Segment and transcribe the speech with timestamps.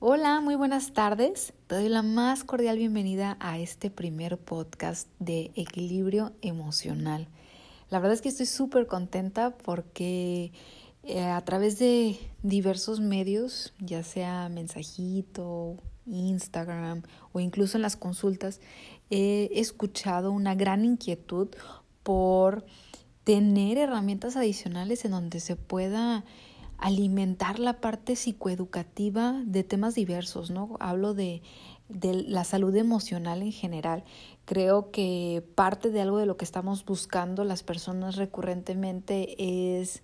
[0.00, 1.52] Hola, muy buenas tardes.
[1.66, 7.26] Te doy la más cordial bienvenida a este primer podcast de equilibrio emocional.
[7.90, 10.52] La verdad es que estoy súper contenta porque
[11.02, 15.74] eh, a través de diversos medios, ya sea mensajito,
[16.06, 17.02] Instagram
[17.32, 18.60] o incluso en las consultas,
[19.10, 21.48] he escuchado una gran inquietud
[22.04, 22.64] por
[23.24, 26.24] tener herramientas adicionales en donde se pueda
[26.78, 30.76] alimentar la parte psicoeducativa de temas diversos, ¿no?
[30.80, 31.42] Hablo de,
[31.88, 34.04] de, la salud emocional en general.
[34.44, 40.02] Creo que parte de algo de lo que estamos buscando las personas recurrentemente es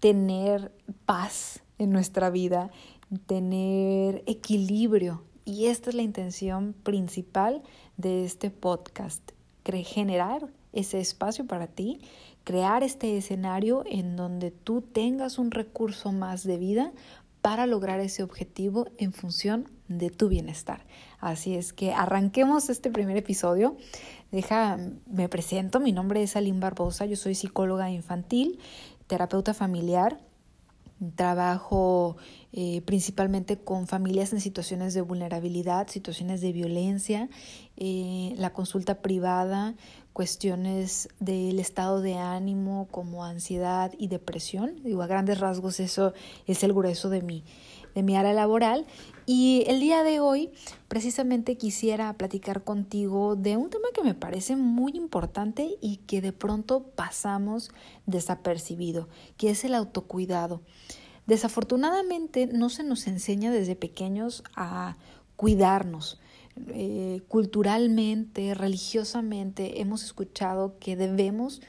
[0.00, 0.72] tener
[1.06, 2.70] paz en nuestra vida,
[3.26, 5.24] tener equilibrio.
[5.44, 7.62] Y esta es la intención principal
[7.96, 9.32] de este podcast,
[9.64, 12.00] generar ese espacio para ti
[12.44, 16.92] crear este escenario en donde tú tengas un recurso más de vida
[17.42, 20.84] para lograr ese objetivo en función de tu bienestar.
[21.18, 23.76] Así es que arranquemos este primer episodio.
[24.30, 28.60] Deja, me presento, mi nombre es Aline Barbosa, yo soy psicóloga infantil,
[29.06, 30.20] terapeuta familiar,
[31.14, 32.16] trabajo
[32.52, 37.28] eh, principalmente con familias en situaciones de vulnerabilidad, situaciones de violencia,
[37.76, 39.74] eh, la consulta privada
[40.16, 44.82] cuestiones del estado de ánimo como ansiedad y depresión.
[44.82, 46.14] Digo, a grandes rasgos eso
[46.46, 47.44] es el grueso de mi,
[47.94, 48.86] de mi área laboral.
[49.26, 50.52] Y el día de hoy
[50.88, 56.32] precisamente quisiera platicar contigo de un tema que me parece muy importante y que de
[56.32, 57.70] pronto pasamos
[58.06, 60.62] desapercibido, que es el autocuidado.
[61.26, 64.96] Desafortunadamente no se nos enseña desde pequeños a
[65.36, 66.20] cuidarnos.
[66.68, 71.60] Eh, culturalmente, religiosamente, hemos escuchado que debemos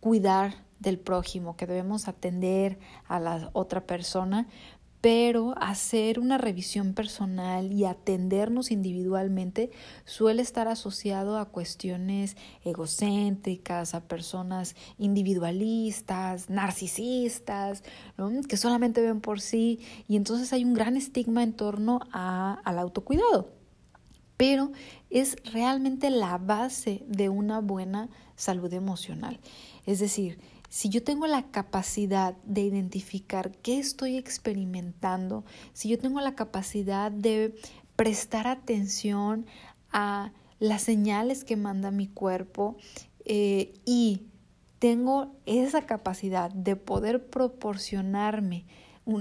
[0.00, 4.46] cuidar del prójimo, que debemos atender a la otra persona,
[5.00, 9.70] pero hacer una revisión personal y atendernos individualmente
[10.04, 17.84] suele estar asociado a cuestiones egocéntricas, a personas individualistas, narcisistas,
[18.48, 19.80] que solamente ven por sí.
[20.08, 23.52] Y entonces hay un gran estigma en torno a, al autocuidado.
[24.36, 24.72] Pero
[25.10, 29.40] es realmente la base de una buena salud emocional.
[29.84, 36.20] Es decir, si yo tengo la capacidad de identificar qué estoy experimentando, si yo tengo
[36.20, 37.54] la capacidad de
[37.96, 39.46] prestar atención
[39.90, 42.76] a las señales que manda mi cuerpo
[43.24, 44.22] eh, y
[44.78, 48.66] tengo esa capacidad de poder proporcionarme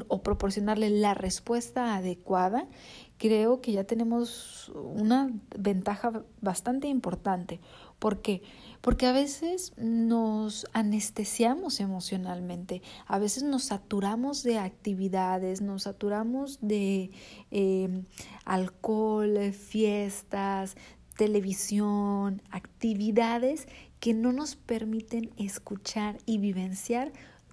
[0.09, 2.67] o proporcionarle la respuesta adecuada,
[3.17, 7.59] creo que ya tenemos una ventaja bastante importante.
[7.99, 8.43] ¿Por qué?
[8.81, 17.11] Porque a veces nos anestesiamos emocionalmente, a veces nos saturamos de actividades, nos saturamos de
[17.49, 18.05] em,
[18.45, 20.77] alcohol, fiestas,
[21.17, 23.67] televisión, actividades
[23.99, 27.11] que no nos permiten escuchar y vivenciar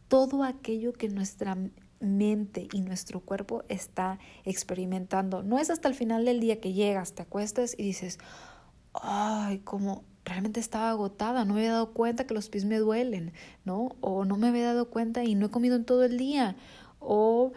[0.08, 1.56] todo aquello que nuestra
[2.00, 5.42] mente y nuestro cuerpo está experimentando.
[5.42, 8.18] No es hasta el final del día que llegas, te acuestas y dices,
[8.94, 13.32] ay, como realmente estaba agotada, no me había dado cuenta que los pies me duelen,
[13.64, 13.96] ¿no?
[14.00, 16.56] O no me había dado cuenta y no he comido en todo el día,
[16.98, 17.52] o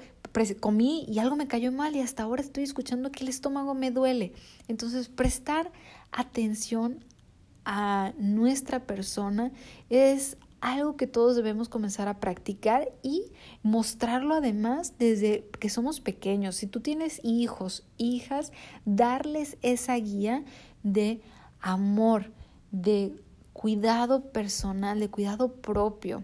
[0.59, 3.91] comí y algo me cayó mal y hasta ahora estoy escuchando que el estómago me
[3.91, 4.33] duele.
[4.67, 5.71] Entonces, prestar
[6.11, 7.03] atención
[7.65, 9.51] a nuestra persona
[9.89, 13.31] es algo que todos debemos comenzar a practicar y
[13.63, 16.55] mostrarlo además desde que somos pequeños.
[16.55, 18.51] Si tú tienes hijos, hijas,
[18.85, 20.43] darles esa guía
[20.83, 21.21] de
[21.59, 22.31] amor,
[22.71, 23.15] de
[23.53, 26.23] cuidado personal, de cuidado propio.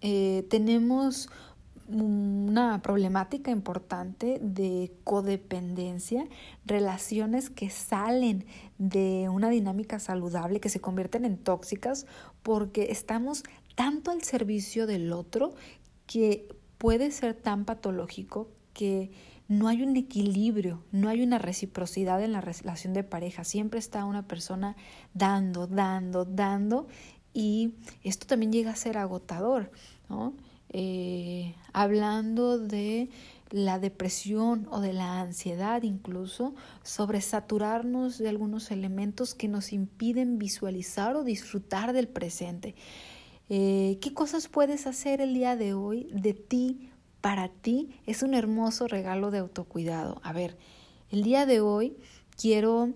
[0.00, 1.28] Eh, tenemos
[1.92, 6.26] una problemática importante de codependencia,
[6.64, 8.46] relaciones que salen
[8.78, 12.06] de una dinámica saludable, que se convierten en tóxicas
[12.42, 15.54] porque estamos tanto al servicio del otro
[16.06, 16.48] que
[16.78, 19.10] puede ser tan patológico que
[19.48, 23.42] no hay un equilibrio, no hay una reciprocidad en la relación de pareja.
[23.42, 24.76] Siempre está una persona
[25.12, 26.86] dando, dando, dando
[27.34, 27.74] y
[28.04, 29.72] esto también llega a ser agotador,
[30.08, 30.34] ¿no?
[30.72, 33.08] Eh, hablando de
[33.50, 41.16] la depresión o de la ansiedad incluso, sobresaturarnos de algunos elementos que nos impiden visualizar
[41.16, 42.76] o disfrutar del presente.
[43.48, 46.90] Eh, ¿Qué cosas puedes hacer el día de hoy de ti,
[47.20, 47.90] para ti?
[48.06, 50.20] Es un hermoso regalo de autocuidado.
[50.22, 50.56] A ver,
[51.10, 51.96] el día de hoy
[52.40, 52.92] quiero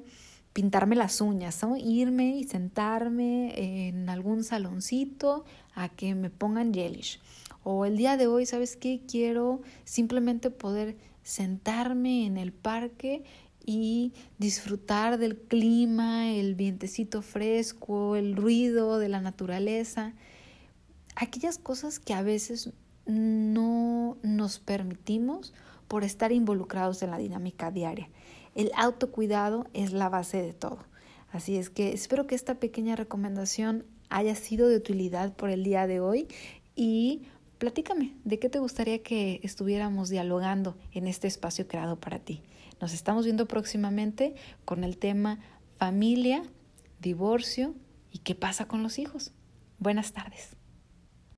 [0.52, 5.44] pintarme las uñas, irme y sentarme en algún saloncito
[5.74, 7.20] a que me pongan gelish.
[7.64, 9.02] O el día de hoy, ¿sabes qué?
[9.10, 13.24] Quiero simplemente poder sentarme en el parque
[13.64, 20.12] y disfrutar del clima, el vientecito fresco, el ruido de la naturaleza,
[21.16, 22.70] aquellas cosas que a veces
[23.06, 25.54] no nos permitimos
[25.88, 28.08] por estar involucrados en la dinámica diaria.
[28.54, 30.78] El autocuidado es la base de todo.
[31.32, 35.86] Así es que espero que esta pequeña recomendación haya sido de utilidad por el día
[35.86, 36.28] de hoy
[36.76, 37.22] y
[37.64, 42.42] platícame de qué te gustaría que estuviéramos dialogando en este espacio creado para ti.
[42.78, 44.34] Nos estamos viendo próximamente
[44.66, 45.38] con el tema
[45.78, 46.42] familia,
[47.00, 47.74] divorcio
[48.12, 49.32] y qué pasa con los hijos.
[49.78, 50.58] Buenas tardes.